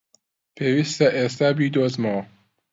[0.55, 2.21] پێویستە ئێستا بیدۆزمەوە!